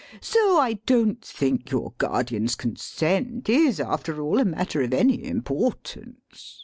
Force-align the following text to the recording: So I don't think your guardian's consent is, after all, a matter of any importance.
So 0.19 0.57
I 0.57 0.79
don't 0.87 1.23
think 1.23 1.69
your 1.69 1.93
guardian's 1.99 2.55
consent 2.55 3.47
is, 3.47 3.79
after 3.79 4.19
all, 4.19 4.39
a 4.39 4.45
matter 4.45 4.81
of 4.81 4.95
any 4.95 5.23
importance. 5.23 6.59